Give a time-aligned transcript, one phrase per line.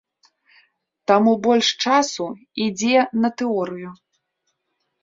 [1.11, 2.25] Таму больш часу
[2.67, 3.89] ідзе на тэорыю.